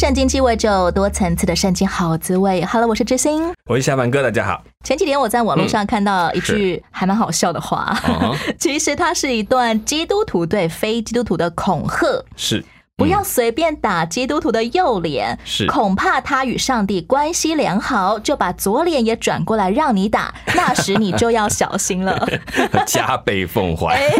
[0.00, 2.64] 圣经鸡尾酒》，多层次的圣经好滋味。
[2.64, 3.52] Hello，我是知心。
[3.66, 4.64] 我是小凡哥，大家好。
[4.82, 12.24] 前几天我在网络上看到一句还蛮好笑的话，嗯 其实它是一段基督徒对非基督徒的恐吓。
[12.34, 12.64] 是
[13.00, 22.28] 不要随便打基督徒的右脸，是恐怕他与上帝关系良好，就把左脸也转过来让你打， 那时你就要小心了。
[22.86, 23.94] 加倍奉还。
[23.94, 24.10] 哎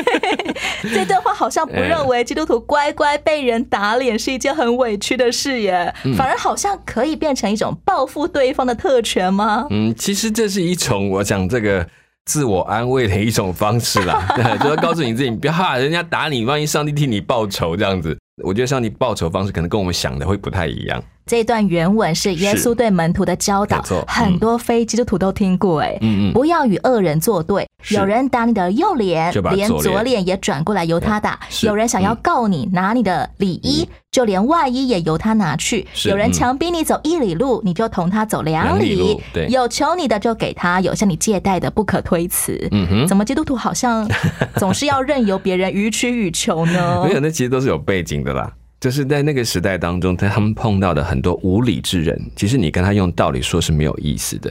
[0.94, 9.66] 这段话好像不认为基督徒乖乖被人打脸是一件很委屈的事耶，嗯反而好像可以变成一种报复对方的特权吗？
[9.68, 11.86] 嗯，其实这是一种我讲这个
[12.24, 14.26] 自我安慰的一种方式啦，
[14.62, 18.16] 就是告诉你自己，你不要怕人家打你，万一上帝替你报仇这样子。
[18.42, 21.02] 我觉得上帝报仇方式可能跟我们想的会不太一样。
[21.26, 25.80] 这段原文是耶稣对门徒的教导很多非基督徒都听过。
[25.80, 27.66] 哎，嗯嗯不要与恶人作对。
[27.82, 39.46] 是有人打你的右脸就把，连左脸也转过来由他打；有人想要告你，拿你的里衣，就连外衣也由他拿去；有人嗯强逼你走一里路，你就同他走两两里里对。
[39.48, 42.68] 有求你的就给他，有向你借贷的不可推辞。
[42.70, 44.08] 嗯哼，怎么基督徒好像
[44.56, 47.12] 总是要任由别人予取予求呢没？
[47.14, 48.52] 有，那其实都是有背景的啦。
[48.80, 54.50] 就是在那个时代当中，在他们碰到的很多无理之人，其实你跟他用道理说是没有意思的。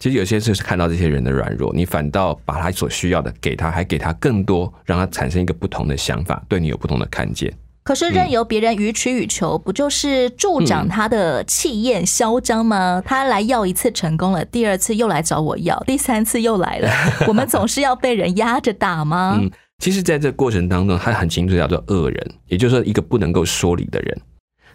[0.00, 7.52] 其实有些时候是看到这些人的软弱，你反倒把他所需要的给他，还给他更多，让他产生一个不同的想法，对你有不同的看见。
[7.82, 13.02] 可是任由别人予取予求，不就是助长他的气焰嚣张吗？
[13.04, 16.90] 他来要一次成功了，第二次又来找我要，第三次又来了。
[17.28, 19.38] 我们总是要被人压着打吗？
[19.38, 24.20] 嗯，其实在这过程当中，他很清楚叫做恶人，也就是说一个不能够说理的人。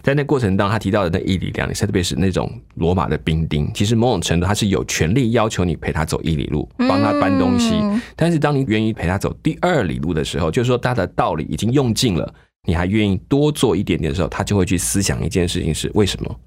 [0.06, 7.74] 在那过程当中，他提到的那一里两里，特别是那种罗马的兵丁，其实某种程度他是有权利要求你陪他走一里路，帮他搬东西。
[7.74, 12.32] 嗯但是当你愿意陪他走第二里路的时候，就是说他的道理已经用尽了，
[12.68, 16.40] 你还愿意多做一点点的时候，他就会去思想一件事情是为什么。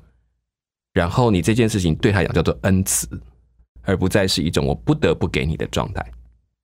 [0.95, 3.09] 然后你这件事情对他讲叫做恩慈，
[3.83, 6.05] 而不再是一种我不得不给你的状态。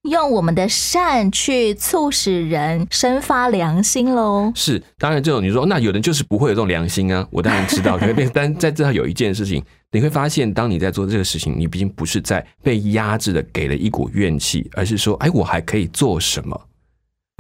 [0.04, 4.52] 用我们的善去促使人生发良心喽。
[4.54, 16.60] 是，当然这种你说那有人就是不会有这种良心啊， 我当然知道，可是 但在这有一件事情，你会发现，当你在做这个事情，你毕竟不是在被压制的给了一股怨气，而是说，哎，我还可以做什么？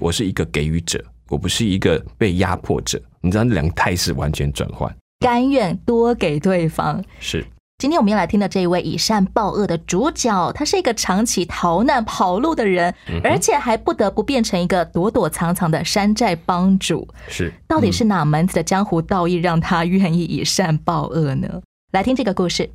[0.02, 3.00] 我是一个给予者，我不是一个被压迫者。
[3.20, 4.92] 你知道，那两个态势完全转换。
[5.20, 7.02] 甘愿多给对方。
[7.20, 7.44] 是，
[7.76, 17.06] 今天我们要来听的这一位以善报恶的主角，他是一个长期逃难跑路的人，嗯而且还不得不变成一个躲躲藏藏的山寨帮主。
[17.28, 21.60] 是，到底是哪门子的江湖道义让他愿意以善报恶呢？
[21.90, 22.70] 来听这个故事。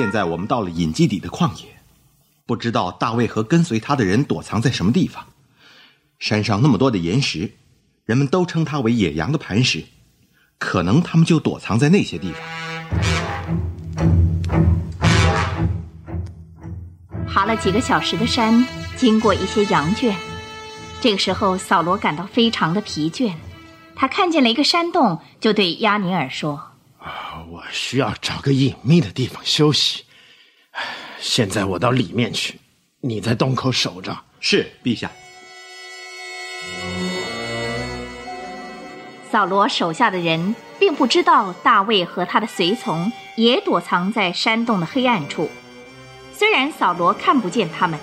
[0.00, 1.76] 现在我们到了隐基底的旷野，
[2.46, 5.26] 不知道大卫和跟随他的人躲藏在什么地方。
[6.18, 7.52] 山上那么多的岩石，
[8.06, 9.84] 人们都称它为野羊的磐石，
[10.58, 12.42] 可能他们就躲藏在那些地方。
[17.28, 18.66] 爬了几个小时的山，
[18.96, 20.16] 经过一些羊圈。
[21.02, 23.34] 这个时候，扫罗感到非常的疲倦。
[23.94, 26.69] 他看见了一个山洞，就对亚尼尔说
[27.60, 30.04] 我需要找个隐秘的地方休息。
[31.18, 32.58] 现在我到里面去，
[33.00, 34.16] 你在洞口守着。
[34.40, 35.10] 是，陛下。
[39.30, 45.50] ：“扫罗手下的人并不知道大卫和他的随从也躲藏在山洞的黑暗处。
[46.32, 48.00] 虽然扫罗看不见他们，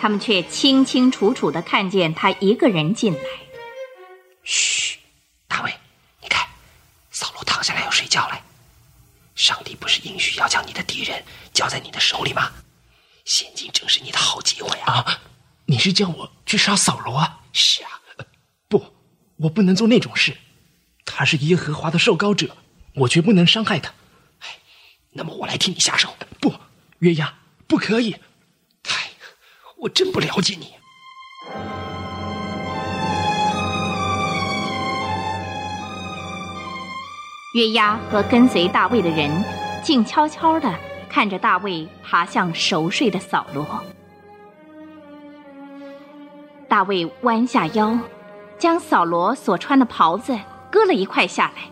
[0.00, 3.18] 他们却清清楚楚的看见他一个人进来。
[4.44, 4.98] 嘘，
[5.48, 5.74] 大卫，
[6.22, 6.46] 你看，
[7.10, 8.40] 扫罗躺下来要睡觉了。
[9.40, 12.52] 上帝不是应许要将你的敌人交在你的手里吗？
[13.24, 14.92] 现今正是你的好机会啊！
[14.92, 15.20] 啊，
[15.64, 17.40] 你是叫我去杀扫罗啊？
[17.50, 17.88] 是啊，
[18.68, 18.92] 不，
[19.36, 20.36] 我不能做那种事。
[21.06, 22.54] 他是耶和华的受膏者，
[22.96, 23.94] 我绝不能伤害他。
[25.12, 26.14] 那么我来替你下手。
[26.38, 26.54] 不，
[26.98, 28.12] 约押，不可以。
[28.90, 29.10] 唉，
[29.78, 30.74] 我真不了解你。
[37.52, 39.28] 约押和跟随大卫的人
[39.82, 40.72] 静悄悄地
[41.08, 43.84] 看着大卫爬向熟睡的扫罗。
[46.68, 47.98] 大卫弯下腰，
[48.56, 50.38] 将扫罗所穿的袍子
[50.70, 51.62] 割了一块下来，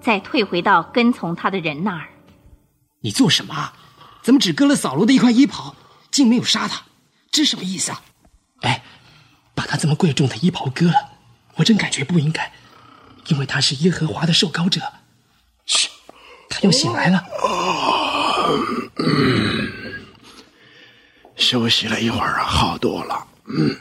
[0.00, 2.08] 再退回到跟从他的人那儿。
[3.02, 3.74] 你做什么啊？
[4.22, 5.74] 怎么只割了扫罗的一块衣袍，
[6.10, 6.84] 竟没有杀他？
[7.30, 8.00] 这什么意思啊？
[8.62, 8.82] 哎，
[9.54, 11.10] 把他这么贵重的衣袍割了，
[11.56, 12.50] 我真感觉不应该，
[13.26, 14.80] 因为他是耶和华的受膏者。
[16.62, 17.24] 又醒来了。
[21.36, 23.26] 休息了一会儿啊，好多了。
[23.46, 23.76] 嗯，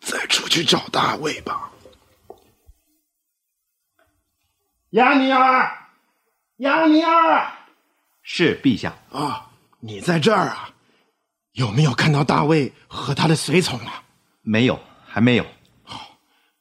[0.00, 1.70] 再出去找大卫吧。
[4.90, 5.88] 亚尼尔，
[6.58, 7.52] 亚尼尔
[8.22, 8.96] 是陛下。
[9.10, 9.50] 啊，
[9.80, 10.70] 你在这儿啊？
[11.52, 14.02] 有没有看到大卫和他的随从啊？
[14.42, 15.44] 没有，还没有。
[15.82, 16.16] 好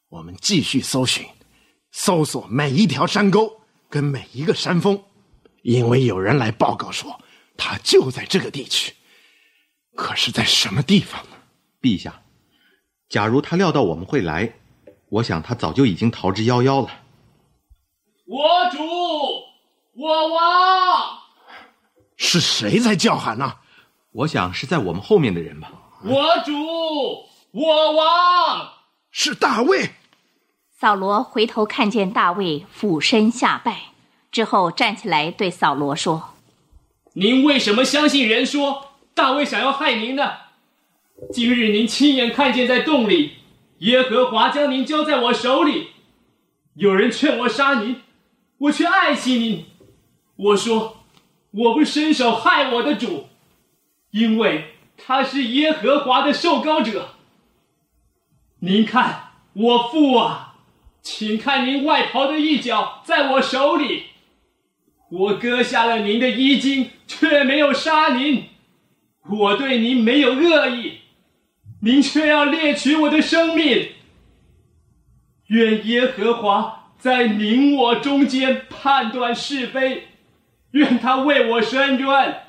[0.09, 1.23] 我们继续搜寻，
[1.93, 5.03] 搜索每一条山沟跟每一个山峰，
[5.61, 7.21] 因为有人来报告说
[7.55, 8.93] 他就在这个地区。
[9.95, 11.37] 可是，在什么地方呢？
[11.79, 12.23] 陛下，
[13.09, 14.55] 假如他料到我们会来，
[15.07, 16.91] 我想他早就已经逃之夭夭了。
[18.25, 18.83] 我主，
[19.93, 21.19] 我王，
[22.17, 23.57] 是谁在叫喊呢、
[24.11, 25.71] 我想是在我们后面的人吧。
[26.03, 26.53] 我主，
[27.51, 28.73] 我王。
[29.11, 29.91] 是大卫。
[30.83, 33.93] 扫罗回头看见大卫俯身下拜，
[34.29, 36.33] 之后站起来对扫罗说
[37.13, 40.33] 您为什么相信人说大卫想要害您呢？
[41.31, 43.35] 今日您亲眼看见在洞里，
[43.77, 45.91] 耶和华将您交在我手里。
[46.73, 48.01] 有人劝我杀您，
[48.57, 49.65] 我却爱惜您。
[50.35, 50.97] 我说
[51.51, 53.27] 我不伸手害我的主，
[54.11, 57.11] 因为他是耶和华的受膏者。
[58.59, 60.52] 您看我父啊，
[61.03, 64.03] 请看您外袍的一角在我手里。
[65.11, 68.45] 我割下了您的衣襟，却没有杀您。
[69.29, 70.99] 我对您没有恶意，
[71.81, 73.89] 您却要猎取我的生命。
[75.47, 80.07] 愿耶和华在您我中间判断是非，
[80.71, 82.39] 愿他为我伸冤。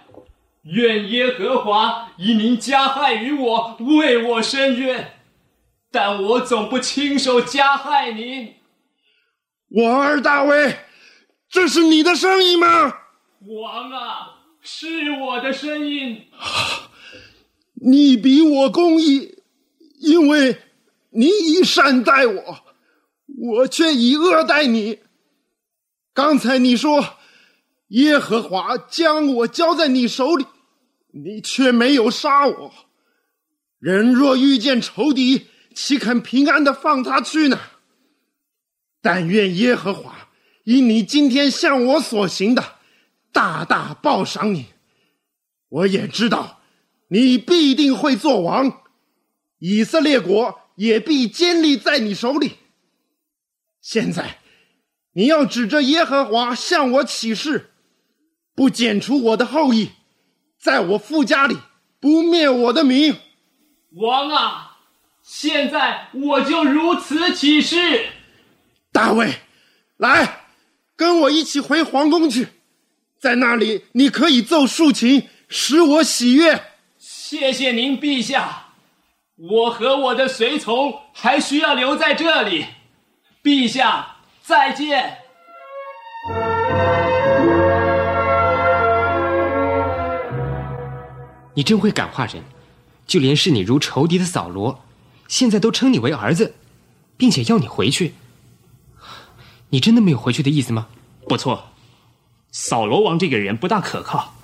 [0.62, 5.14] 愿耶和华以您加害于我，为我伸冤。
[5.94, 8.52] 但我总不亲手加害您。
[9.69, 10.76] 我二大卫，
[11.49, 12.93] 这是你的声音吗？
[13.46, 16.20] 王啊，是我的声音。
[17.75, 19.38] 你比我公义，
[20.00, 20.58] 因为
[21.11, 22.64] 你以善待我，
[23.52, 24.99] 我却以恶待你。
[26.12, 27.19] 刚才你说
[27.91, 30.44] 耶和华将我交在你手里，
[31.12, 32.73] 你却没有杀我。
[33.79, 37.59] 人若遇见仇敌，岂肯平安的放他去呢？
[39.03, 40.31] 但愿耶和华
[40.65, 42.76] 因你今天向我所行的，
[43.32, 44.67] 大大报赏你。
[45.69, 46.61] 我也知道，
[47.09, 48.82] 你必定会做王，
[49.59, 52.53] 以色列国也必坚立在你手里。
[53.81, 54.38] 现在，
[55.12, 57.70] 你要指着耶和华向我起誓，
[58.55, 59.91] 不剪除我的后裔，
[60.59, 61.59] 在我父家里
[62.00, 63.17] 不灭我的名。
[63.93, 64.74] 王啊，
[65.26, 68.09] 现在我就如此起誓。
[68.93, 69.37] 大卫，
[69.97, 70.41] 来，
[70.94, 72.49] 跟我一起回皇宫去，
[73.19, 76.63] 在那里你可以奏竖琴，使我喜悦。
[76.99, 78.67] 谢谢您，陛下。
[79.37, 82.67] 我和我的随从还需要留在这里。
[83.43, 85.17] 陛下，再见。
[91.55, 92.44] 你真会感化人，
[93.06, 94.84] 就连视你如仇敌的扫罗，
[95.29, 96.55] 现在都称你为儿子，
[97.17, 98.15] 并且要你回去。
[99.71, 100.87] 你真的没有回去的意思吗？
[101.29, 101.71] 不错，
[102.53, 104.35] 扫罗王这个人不大可靠，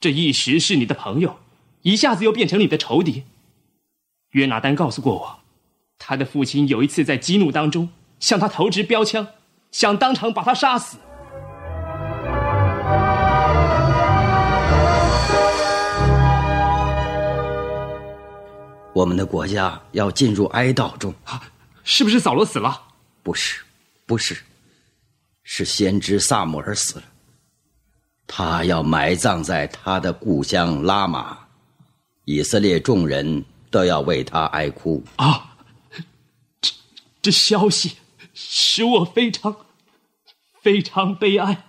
[0.00, 1.38] 这一时是你的朋友，
[1.82, 3.24] 一下子又变成你的仇敌。
[4.30, 5.40] 约拿丹告诉过我，
[5.98, 9.28] 他的父亲有一次在激怒当中向他投掷标枪，
[9.70, 10.96] 想当场把他杀死。
[18.92, 21.42] 我们的国家要进入哀悼中啊。
[21.84, 22.80] 是不是扫罗死了？
[23.22, 23.62] 不是，
[24.06, 24.42] 不是，
[25.42, 27.04] 是先知萨姆尔死了。
[28.26, 31.36] 他要埋葬在他的故乡拉玛，
[32.24, 35.04] 以色列众人都要为他哀哭。
[35.16, 35.56] 啊，
[36.60, 36.72] 这
[37.20, 37.96] 这消息
[38.32, 39.56] 使我非常
[40.62, 41.64] 非常悲哀。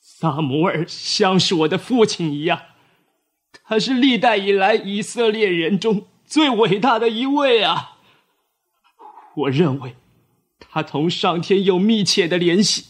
[0.00, 2.60] 萨姆尔像是我的父亲一样，
[3.68, 7.98] 他是历代以来以色列人中最伟大的一位啊。
[9.36, 9.94] 我认为
[10.58, 12.86] 他同上天有密切的联系，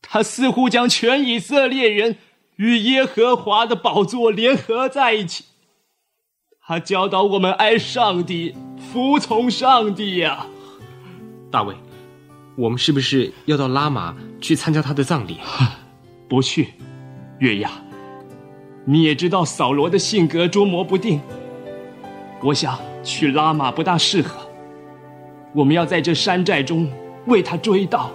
[0.00, 2.18] 他似乎将全以色列人
[2.56, 5.44] 与耶和华的宝座联合在一起。
[6.62, 8.54] 他教导我们爱上帝，
[8.92, 10.46] 服从上帝呀。
[11.50, 11.74] 大卫，
[12.56, 15.38] 我们是不是要到拉玛去参加他的葬礼？
[16.28, 16.74] 不去，
[17.40, 17.72] 月牙。
[18.92, 21.20] 你也知道扫罗的性格捉摸不定，
[22.42, 24.40] 我想去拉玛不大适合。
[25.52, 26.90] 我们要在这山寨中
[27.26, 28.06] 为他追悼。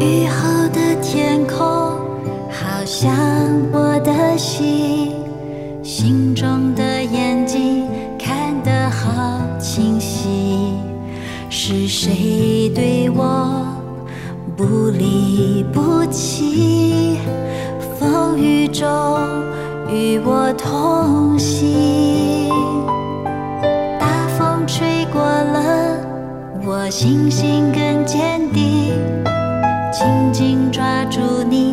[0.00, 1.58] 雨后的天空，
[2.50, 3.14] 好像
[3.74, 5.12] 我的心，
[5.82, 7.86] 心中的眼睛
[8.18, 10.78] 看得好清晰。
[11.50, 13.66] 是谁对我
[14.56, 16.41] 不离不弃？
[17.98, 18.86] 风雨中
[19.88, 22.48] 与我同行。
[23.98, 25.96] 大风吹过了，
[26.64, 28.92] 我信心更坚定。
[29.92, 31.71] 紧紧抓住你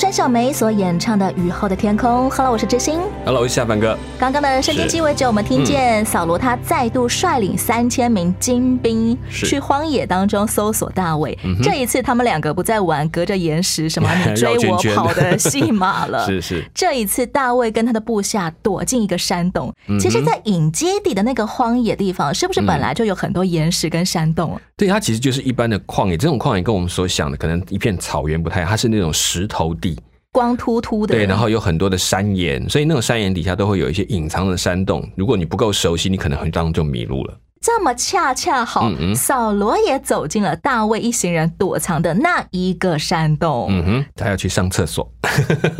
[0.00, 2.26] 山小梅所演唱的《雨后的天空》。
[2.34, 3.00] Hello，我是知心。
[3.22, 3.98] Hello，我是夏凡哥。
[4.18, 11.38] 刚刚的圣经鸡尾酒，我们听见扫罗他再度率领三千名精兵去荒野当中搜索大卫。
[11.62, 16.24] 这一次，他们两个不再玩隔着岩石什么 你追我跑的戏码了。
[16.24, 19.70] 是是，这一次，大卫跟他的部下躲进一个山洞。
[20.00, 24.62] 其实，在隐基底的那个荒野地方，是不是本来就有很多岩石跟山洞啊？
[24.80, 26.16] 对，它其实就是一般的旷野。
[26.16, 29.94] 这种旷野跟我们所想的可能一片草原不太，它是那种石头地，
[30.32, 31.14] 光秃秃的。
[31.14, 35.06] 对，然后有很多的山岩，所以那种山岩底下都会有一些隐藏的山洞。
[35.16, 37.38] 如果你不够熟悉，你可能很当中就迷路了。
[37.60, 45.06] 这么恰恰好，嗯嗯扫罗也走进了大卫一行人躲藏的那一个山洞，嗯哼，他要去上厕所，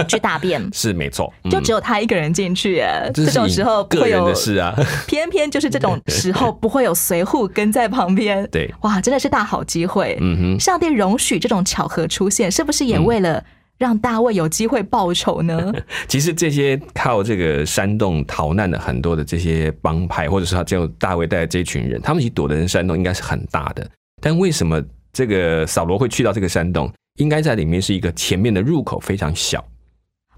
[0.08, 0.60] 去大便。
[0.72, 4.74] 是没错，嗯就只有他一个人进去耶，这种时候不会有个人的事啊。
[5.06, 8.46] 偏偏就是这种时候不会有随护跟在旁边。
[8.52, 10.16] 对，哇，真的是大好机会。
[10.20, 13.42] 嗯哼，上帝容许这种巧合出现，是不是也为了
[13.78, 15.72] 让大卫有机会报仇呢？
[16.06, 23.88] 其实这些靠这个山洞逃难的很多的这些帮派，或者是他叫大卫带的这群人，他们其实躲的人山洞应该是很大的。
[24.22, 26.92] 但为什么这个扫罗会去到这个山洞？
[27.16, 29.64] 应该在里面是一个前面的入口非常小，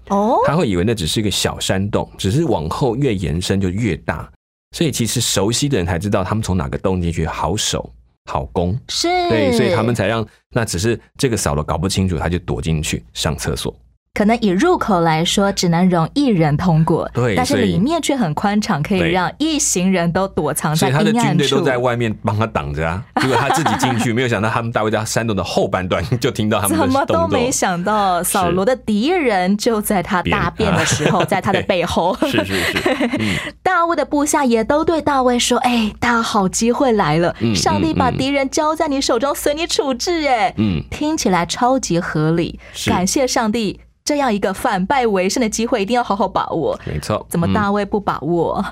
[0.09, 4.31] 哦，他会以为那只是一个小山洞，只是往后越延伸就越大。
[4.75, 7.93] 所以其实熟悉的人才知道他们从哪个洞进去好守
[8.25, 13.73] 好攻，是，对，所以他们才让那只是这个扫了搞不清楚，他就躲进去上厕所。
[14.15, 21.61] 可能以入口来说，只能容一人通过，对但是里面却很宽敞，可以让一行人都躲藏在所以他的军队都。
[21.61, 27.49] 在外面帮他挡着啊， 结果他自己进去，没有想到他们大卫在山洞的后半段就听到他们的怎么都没。
[27.51, 32.15] 想到，扫罗的敌人就在他 大便的时候，在他的背后。
[32.21, 42.59] 是 是是，嗯，大卫的部下也都对大卫说：“哎，大好机会来了，嗯上帝把敌人交在你手中，随你处置。”哎，嗯听起来超级合理。
[42.85, 46.79] 感谢上帝，这样一个反败为胜的机会，一定要好好把握。
[46.85, 47.25] 没错。
[47.29, 48.63] 怎么嗯大卫不把握？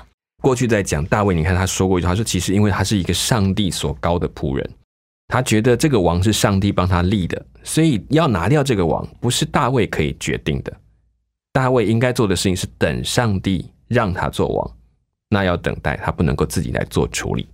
[0.42, 4.70] 过去在讲大卫，你看他说过一句话，说其实因为他是一个上帝所高的仆人，
[5.28, 10.72] 他觉得这个王是上帝帮他立的，所以要拿掉这个王不是大卫可以决定的。
[11.52, 14.70] 大卫应该做的事情是等上帝让他做王，
[15.28, 17.46] 那要等待，他不能够自己来做处理。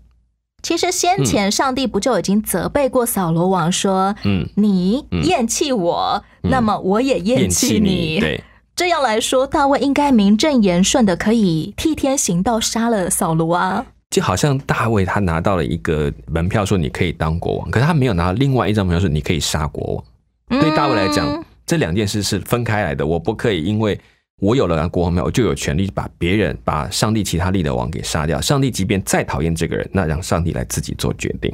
[0.62, 8.18] 其实先前上帝不就已经责备过扫罗王说：“嗯，你嗯厌弃我，嗯那么我也厌弃你。
[8.18, 8.42] 对，
[8.74, 13.86] 这样来说，大卫应该名正言顺的可以替天行道，杀了扫罗啊。
[14.10, 20.60] 就好像大卫他拿到了一个门票，说你可以当国王，可是他没有拿到另外一张门票，说你可以杀国王。
[20.60, 23.06] 对大卫来讲嗯，这两件事是分开来的。
[23.06, 24.00] 我不可以因为
[24.40, 28.40] 我有了国王庙，我就有权利把别人、把上帝其他立的王给杀掉。
[28.40, 31.52] 上帝即便再讨厌这个人，那让上帝来自己做决定。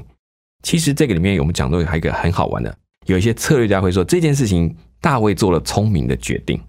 [0.63, 2.75] 其实这个里面我们讲到还有一个很好玩的，
[3.07, 6.61] 有一些策略家会说这件事情大卫做了聪明的决定。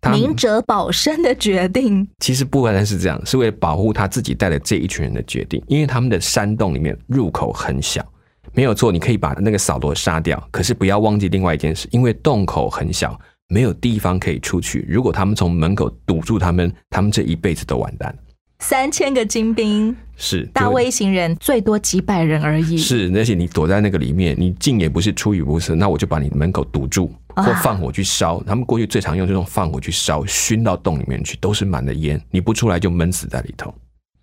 [0.00, 5.62] 他明哲保身的决定，其实不完全是这样，是为了保护他自己带的这一群人的决定。
[5.68, 8.04] 因为他们的山洞里面入口很小，
[8.52, 10.44] 没有错，你可以把那个扫罗杀掉。
[10.50, 13.16] 可是不要忘记另外一件事，因为洞口很小，
[13.48, 14.84] 没有地方可以出去。
[14.88, 18.14] 如果他们从门口堵住他们，他们这一辈子都完蛋。
[18.60, 22.78] 三千个精兵，是大卫一行人最多几百人而已。
[22.78, 28.40] 是，而且你躲在那个里面，你进也不是，出也不是，那我就把你门口堵住，啊或放火去烧。
[28.44, 33.74] 他们过去最常用这种放火去烧，熏到洞里面去，都是满的烟，你不出来就闷死在里头。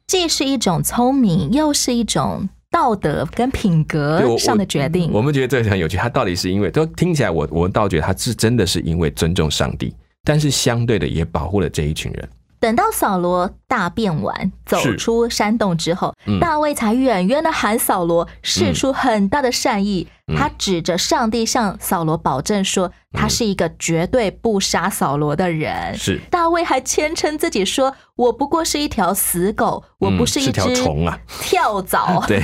[0.07, 5.11] 既是一种聪明，又是一种道德跟品格上的决定。
[5.11, 12.29] 我们觉得这个很有趣，他到底是因为都听起来我，我倒觉得他是真的是因为尊重上帝，但是相对的也保护了这一群人。
[12.59, 20.07] 等到扫罗大便完，走出山洞之后，嗯大卫才远远的喊扫罗，示出很大的善意。
[20.11, 25.97] 嗯他指着上帝向扫罗保证说，他是一个绝对不杀扫罗的人。
[25.97, 32.23] 是大卫还谦称自己说：“我不过是一条死狗，我不是一条只虫啊跳蚤。
[32.29, 32.39] 对，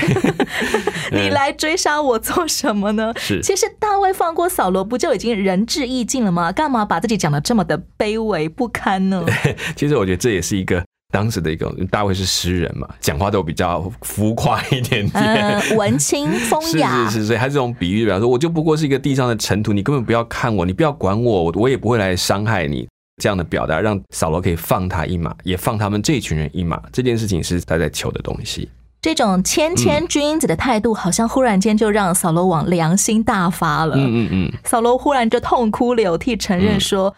[1.14, 3.14] 你来追杀我做什么呢？
[3.18, 6.52] 是其实大卫放过扫罗，不就已经仁至义尽了吗？
[6.52, 9.24] 干嘛把自己讲的这么的卑微不堪呢？
[9.78, 10.84] 其实我觉得这也是一个
[11.16, 15.12] 当时的一个大卫是诗人嘛，讲话都比较浮夸一点点。
[15.14, 22.86] 呃，文青风雅，是是是，所以他这种比喻，比方说，我就不过是一个地上的尘土，你根本不要看我，你不要管我，我我也不会来伤害你。
[23.24, 26.82] 这样的表达，让扫罗可以放他一马，也放他们这群人一马。
[26.92, 28.70] 这件事情是他在求的东西。
[29.02, 33.96] 这种谦谦君子的态度，好像忽然间就让扫罗王良心大发了。
[33.96, 37.16] 嗯嗯嗯，扫罗忽然就痛哭流涕，承认说。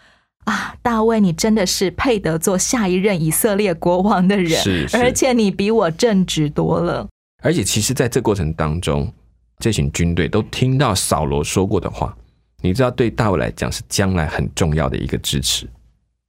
[0.48, 7.06] 啊，大卫，你真的是配得做下一任以色列国王的人，是是而且你比我正直多了。
[7.42, 9.12] 而且其实在这过程当中，
[9.58, 12.16] 这群军队都听到扫罗说过的话，
[12.62, 15.68] 你知道对大卫来讲是将来很重要的一个支持。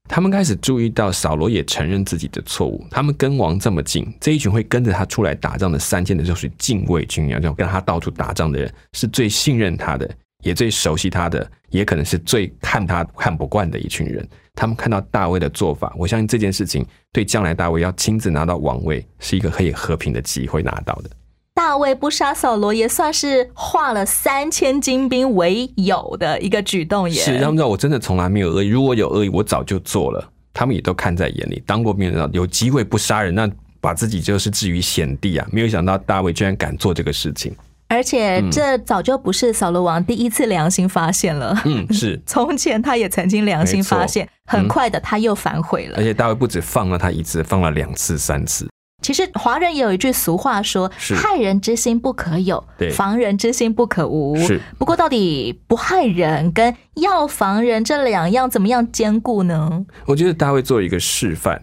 [0.10, 10.10] 他们开始注意到扫罗也承认自己的错误，他们跟王这么近，这一群会跟着他出来打仗的三千的就是禁卫军一样，这种跟他到处打仗的人，是最信任他的，
[10.44, 14.28] 也最熟悉他的，也可能是最看他看不惯的一群人。
[14.56, 21.10] 他们看到大卫的做法，我相信这件事情对将来大卫要亲自拿到王位是一个可以和平的机会拿到的。
[21.54, 27.22] 大卫不杀扫罗，也算是化了三千精兵为友的一个举动也。
[27.22, 30.32] 是，他们知道我真的从来没有恶意，如果有恶意，我早就做了。
[30.54, 33.50] 他们也都看在眼里，当过兵的有机会不杀人，那
[33.82, 35.48] 把自己就是置于险地啊！
[35.52, 37.54] 没有想到大卫居然敢做这个事情，
[37.90, 41.60] 而且这早就不是扫罗王第一次良心发现了。
[41.66, 45.98] 嗯，是， 从前他也曾经良心发现，很快的他又反悔了。
[45.98, 48.70] 而且大卫不止放了他一次，放了两次、三次。
[49.02, 52.62] 其实华人也有一句俗话说：“害人之心不可有，
[52.94, 54.60] 防人之心不可无。”是。
[54.78, 59.86] 不过，到底不害人跟要防人这两样怎么样兼顾呢？
[60.06, 61.60] 我觉得大卫做一个示范，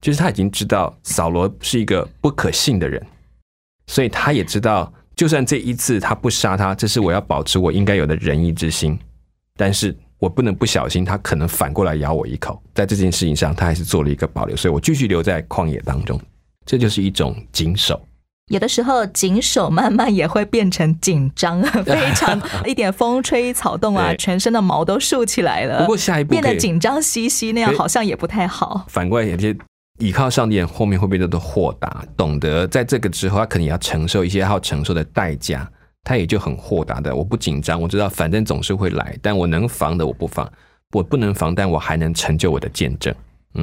[0.00, 3.06] 就是他已经知道扫罗是一个不可信的人，
[3.86, 8.98] 所以他也知道，就算这一次他不杀他，这是我要保持我应该有的仁义之心，
[9.56, 12.60] 但是我不能不小心，他可能反过来咬我一口。
[12.74, 16.20] 在这件事情上，他还是做了一个保留，所以我继续留在旷野当中。
[16.66, 18.00] 这就是一种谨守，
[18.50, 25.80] 有的时候谨守慢慢也会变成紧张，非常 一点风吹草动啊，全身的毛都竖起来了。
[25.80, 28.86] 不过下一步变得紧张兮兮，那样好像也不太好。
[28.88, 29.54] 反过来，有些
[30.00, 35.70] 依靠上帝，后面会变得都豁达，懂得在这个之后，他肯定要承受一些要承受的代价，
[36.02, 40.50] 他也就很豁达的，我不紧张，我知道反正总是会来，但我能防的我不防，
[40.92, 43.14] 我不能防，但我还能成就我的见证。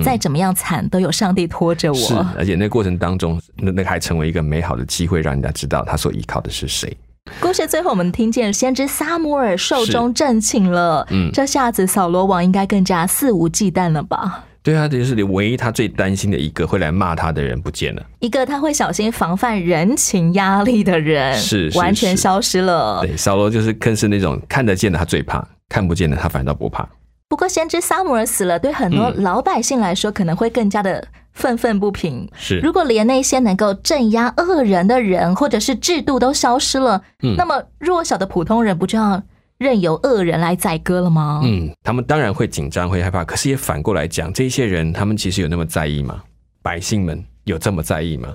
[0.01, 1.97] 再怎么样惨，都有上帝拖着我。
[1.97, 6.95] 是，而且那过程当中，那那还成为一个美好的机会，让人家知道他所依靠的是谁。
[7.41, 11.05] 故事最后，我们听见先知撒摩尔寿终正寝了。
[11.11, 14.45] 嗯，这下子扫罗王应该更加肆无忌惮了吧？
[14.63, 23.01] 对啊，这就是你唯一他最担心的一个会来骂他的人不见了，一个他会小心防范人情压力的人是完全消失了。
[23.01, 26.87] 对，扫罗就是更是那种看得见的他最怕，看不见的他反倒不怕。
[27.27, 32.29] 不过，先知撒母耳死了，对很多老百姓来说，可能会更加的愤愤不平。
[32.35, 39.23] 是，如果连那些能够镇压恶人的人，或者是制度都消失了，嗯，那么弱小的普通人不就要
[39.61, 41.41] 任由恶人来宰割了吗？
[41.43, 43.23] 嗯，他们当然会紧张，会害怕。
[43.23, 46.23] 可是也反过来讲，这些人他们其实有那么在意吗？
[46.63, 48.33] 百姓们有这么在意吗？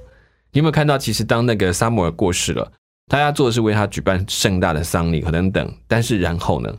[0.52, 2.70] 你有没有看到，其实当那个撒母耳过世了，
[3.08, 6.72] 大家做的是为他举办盛大的丧礼和等等，但是然后呢？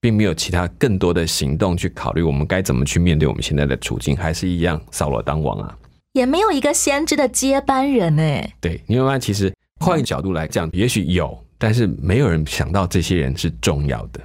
[0.00, 5.74] 并没有其他更多的行动去考虑我们该怎么去面对我们现在的处境，还是一样扫罗当王啊，
[6.12, 8.52] 也没有一个先知的接班人哎。
[8.60, 14.20] 对，你有没有发现其实换一个角度来讲，也许有，但是没有人想到这些人是重要的，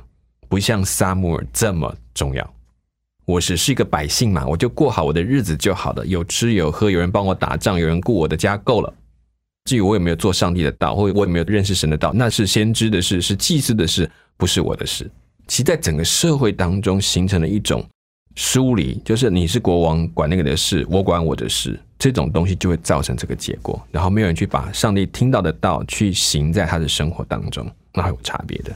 [0.48, 2.54] 不像撒母耳这么重要。
[3.26, 8.92] 我只是一个百姓嘛，我就过好我的日子就好了，有吃有喝，有人帮我打仗，有人顾我的家够了。
[9.66, 15.10] 至于我有没有做上帝的道，或我有没有认识神的道，那是先知的事，是祭司的事，不是我的事。
[15.48, 17.88] 其在整个社会当中形成了一种
[18.40, 23.78] 疏离，就是你是国王管那个的事，我管我的事，这种东西就会造成这个结果。
[23.92, 28.72] 然后没有人去把上帝听到的道去行在他的生活当中，那还有差别的。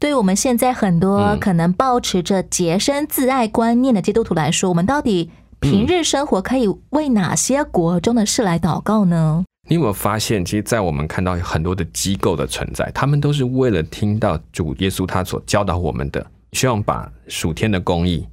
[0.00, 9.44] 对于我们现在很多可能保持着洁身自爱观念的基督徒来说，我们到底平日生活可以为哪些国中的事来祷告呢？
[9.68, 18.24] 你有没有发现，其实，在我们看到很多的机构的存在，他们都是为了听到主耶稣他所教导我们的，希望把属天的公义、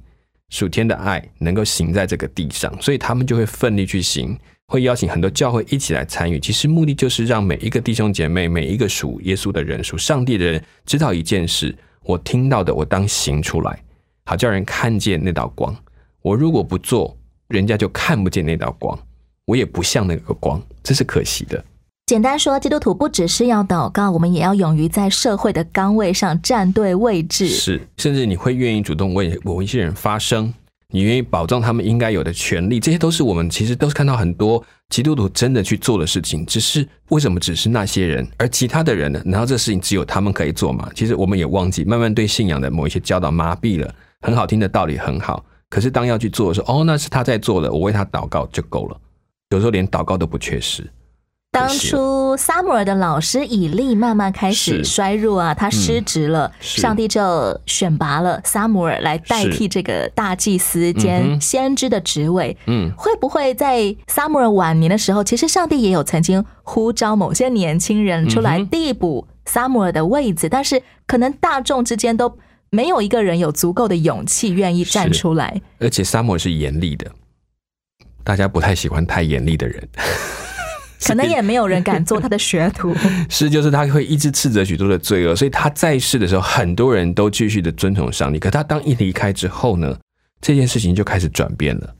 [0.50, 6.38] 属天的爱能够行在这个地上，所以他们就会奋力去行，会邀请很多教会一起来参与。
[6.38, 13.82] 其实目的就是让每一个弟兄姐妹、每一个属耶稣的人、属上帝的人知道一件事：我听到的，我当行出来，
[14.26, 15.74] 好叫人看见那道光。
[16.20, 17.16] 我如果不做，
[17.48, 18.98] 人家就看不见那道光。
[19.46, 21.64] 我也不像那个光，这是可惜的。
[22.10, 27.46] 简单说，基督徒不只是要祷告，我们也要勇于在社会的岗位上站对位置。
[27.46, 30.52] 是，甚至你会愿意主动为某一些人发声，
[30.88, 36.44] 你愿意保障他们应该有的权利，这些都是我们其实都是看到很多基督徒真的去做的事情。
[36.44, 39.22] 只是为什么只是那些人，而其他的人呢？
[39.24, 40.90] 难道这事情只有他们可以做吗？
[40.96, 43.94] 其实我们也忘记，慢慢对信仰的某一些教导麻痹了。
[44.22, 49.00] 很好听的道理很好，可是当要去做的时候，哦，那是他在做的，我为他祷告就够了。
[49.50, 50.84] 有时候连祷告都不缺失，
[51.52, 56.80] 当初撒母耳的老师以利慢慢开始衰弱啊，他失职了，是。
[56.80, 62.56] 上帝就选拔了撒母耳来代替是这个大祭司嗯兼先知的职位。
[62.66, 72.38] 嗯，会不会在撒母耳晚年的时候，其实上帝也有曾经呼召某些年轻人出来递补撒母耳的位子，但是可能大众之间都
[72.70, 75.60] 没有一个人有足够的勇气愿意站出来。
[75.80, 77.10] 而且沙漠是严厉的，
[78.22, 79.88] 大家不太喜欢太严厉的人。
[81.02, 82.94] 可能也没有人敢做他的学徒。
[83.28, 88.38] 是，就是他会一直斥责许多的罪恶，所以他在世的时候，很多人都继续的遵从上帝。
[88.38, 89.98] 可他当一离开之后呢，
[90.40, 91.94] 这件事情就开始转变了，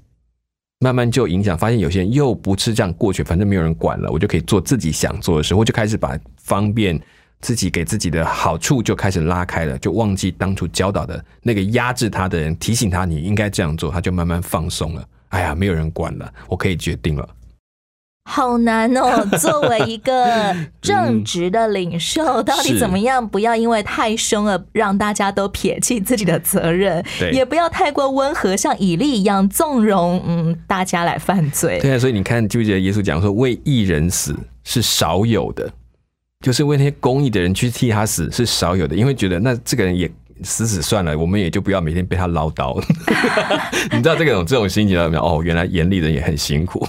[0.80, 7.00] 慢慢就影响，发现有些人又不是这样过去，反正没有人管了，我就可以做自己想做的事，我就开始把方便
[7.40, 15.08] 自己给自己的好处就开始拉开了，就忘记当初教导的那个压制他的人，提醒他你应该这样做，他就慢慢放松了。
[15.30, 17.28] 哎呀，没有人管了，我可以决定了。
[18.24, 19.26] 好难哦！
[19.40, 23.26] 作为一个正直的领袖，到底怎么样？
[23.26, 27.02] 不要因为太凶了，让大家都撇弃自己的责任；
[27.32, 31.80] 也不要太过温和，像以利一样纵容嗯大家来犯罪。
[31.80, 35.68] 对啊，所以你看，记不记得耶稣讲说，为一人死是少有的，
[36.44, 40.08] 就是为那些公益的人去替他死是少有的，因为觉得那这个人也
[40.44, 42.80] 死死算了，我们也就不要每天被他唠叨。
[43.90, 45.22] 你知道这种这种心情了没有？
[45.22, 46.86] 哦，原来严厉人也很辛苦。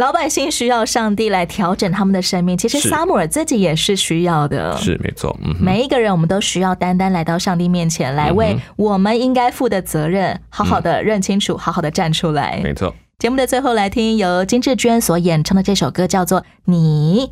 [0.00, 4.74] 老百姓需要上帝来调整他们的生命，其实是撒母耳自己也是需要的。
[4.78, 12.62] 是没错，嗯，每一个人，我们都需要单单来到上帝面前，来为我们应该负的责任，好好的认清楚，好好的站出来。
[12.64, 12.94] 没错。
[13.18, 17.26] 节目的最后，来听由金志娟所演唱的这首歌，叫做《你》。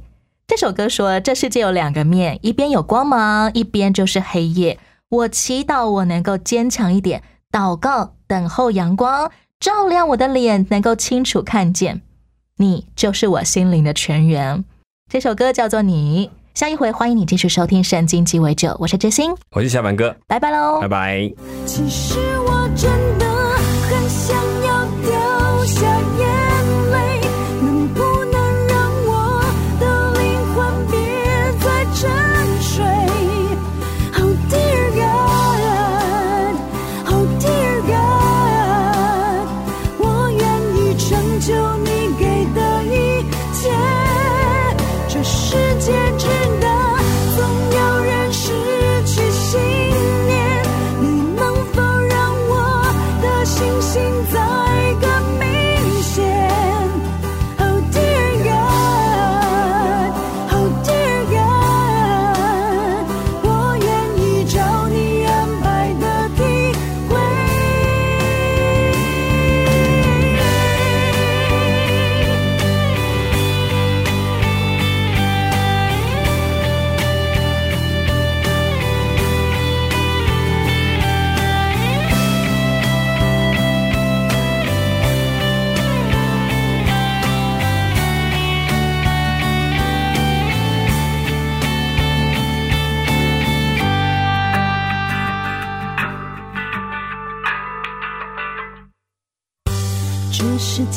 [0.46, 4.78] 这首歌说，这世界有两个面，一边有光芒，一边就是黑夜。
[5.08, 12.02] 我祈祷我能够坚强一点，祷告，等候阳光照亮我的脸，能够清楚看见。
[12.60, 14.64] 你就是我心灵的泉源。
[15.08, 16.28] 这首歌叫做《你》。
[16.54, 21.32] 下一回欢迎你继续收听《圣经鸡尾酒》，我是知心，我是小凡哥，拜拜喽，拜拜。
[21.64, 23.27] 其实我真的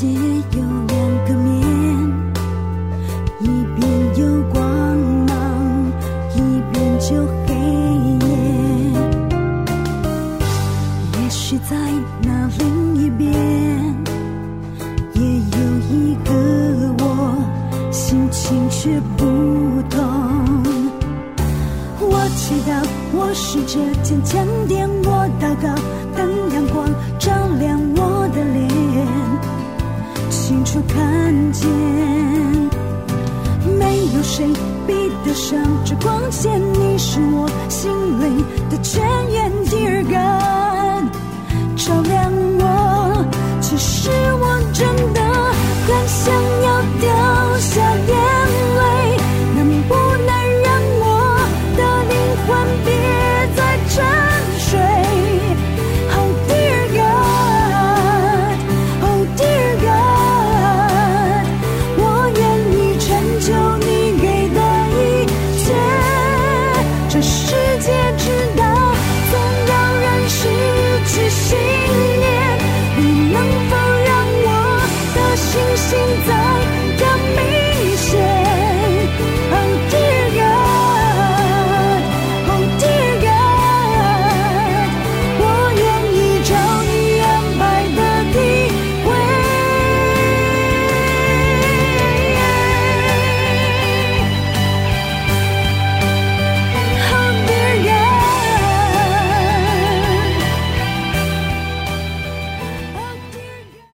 [0.02, 0.61] 记忆